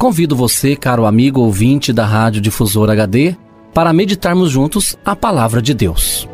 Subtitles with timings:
[0.00, 3.36] Convido você, caro amigo ouvinte da Rádio Difusora HD,
[3.74, 6.26] para meditarmos juntos a palavra de Deus.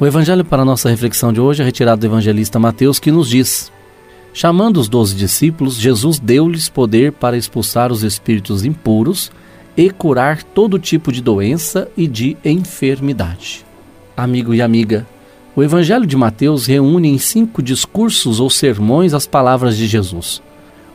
[0.00, 3.70] O evangelho para nossa reflexão de hoje é retirado do evangelista Mateus, que nos diz:
[4.34, 9.30] Chamando os doze discípulos, Jesus deu-lhes poder para expulsar os espíritos impuros
[9.76, 13.64] e curar todo tipo de doença e de enfermidade.
[14.16, 15.06] Amigo e amiga,
[15.54, 20.42] o evangelho de Mateus reúne em cinco discursos ou sermões as palavras de Jesus.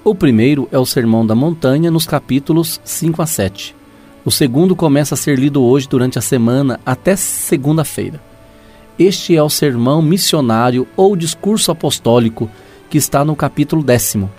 [0.04, 3.76] O primeiro é o Sermão da Montanha, nos capítulos 5 a 7.
[4.26, 8.20] O segundo começa a ser lido hoje durante a semana até segunda-feira.
[8.98, 12.50] Este é o sermão missionário ou discurso apostólico
[12.90, 14.32] que está no capítulo décimo.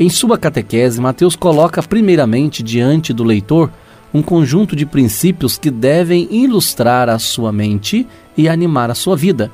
[0.00, 3.70] Em sua catequese, Mateus coloca primeiramente diante do leitor
[4.12, 8.04] um conjunto de princípios que devem ilustrar a sua mente
[8.36, 9.48] e animar a sua vida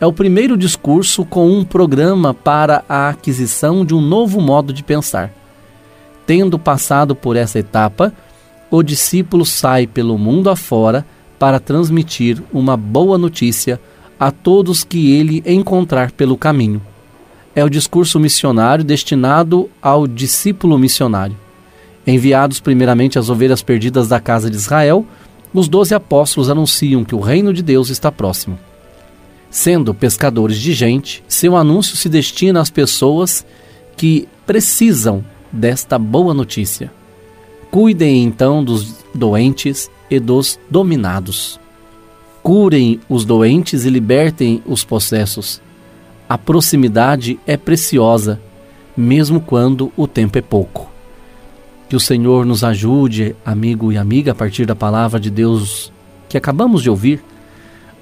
[0.00, 4.82] é o primeiro discurso com um programa para a aquisição de um novo modo de
[4.82, 5.30] pensar.
[6.26, 8.12] Tendo passado por essa etapa,
[8.70, 11.04] o discípulo sai pelo mundo afora
[11.38, 13.78] para transmitir uma boa notícia
[14.18, 16.80] a todos que ele encontrar pelo caminho.
[17.54, 21.36] É o discurso missionário destinado ao discípulo missionário.
[22.06, 25.04] Enviados primeiramente às ovelhas perdidas da casa de Israel,
[25.52, 28.58] os doze apóstolos anunciam que o reino de Deus está próximo.
[29.50, 33.44] Sendo pescadores de gente, seu anúncio se destina às pessoas
[33.96, 36.92] que precisam desta boa notícia.
[37.68, 41.58] Cuidem então dos doentes e dos dominados.
[42.42, 45.60] Curem os doentes e libertem os possessos.
[46.28, 48.40] A proximidade é preciosa,
[48.96, 50.88] mesmo quando o tempo é pouco.
[51.88, 55.92] Que o Senhor nos ajude, amigo e amiga, a partir da palavra de Deus
[56.28, 57.20] que acabamos de ouvir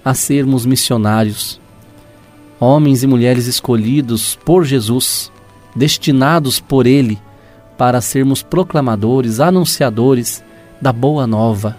[0.09, 1.61] a sermos missionários,
[2.59, 5.31] homens e mulheres escolhidos por Jesus,
[5.77, 7.19] destinados por Ele
[7.77, 10.43] para sermos proclamadores, anunciadores
[10.81, 11.77] da boa nova,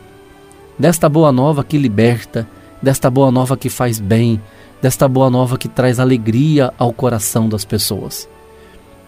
[0.78, 2.48] desta boa nova que liberta,
[2.80, 4.40] desta boa nova que faz bem,
[4.80, 8.30] desta boa nova que traz alegria ao coração das pessoas.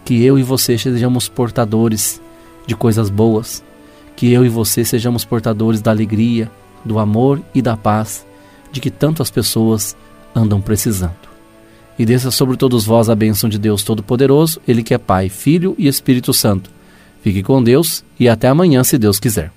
[0.04, 2.20] Que eu e você sejamos portadores
[2.66, 3.62] de coisas boas,
[4.16, 6.50] que eu e você sejamos portadores da alegria,
[6.84, 8.26] do amor e da paz
[8.72, 9.96] de que tantas pessoas
[10.34, 11.30] andam precisando.
[11.98, 15.74] E desça sobre todos vós a bênção de Deus Todo-Poderoso, Ele que é Pai, Filho
[15.78, 16.70] e Espírito Santo.
[17.22, 19.52] Fique com Deus e até amanhã, se Deus quiser.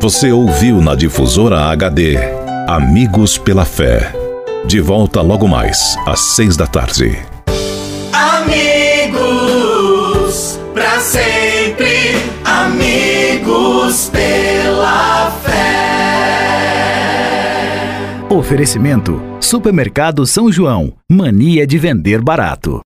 [0.00, 2.18] Você ouviu na Difusora HD
[2.66, 4.12] Amigos pela Fé.
[4.66, 7.33] De volta logo mais, às seis da tarde.
[18.44, 20.92] Oferecimento: Supermercado São João.
[21.10, 22.82] Mania de vender barato.